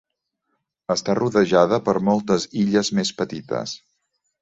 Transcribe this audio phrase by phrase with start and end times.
[0.93, 3.79] Està rodejada per moltes illes més petites.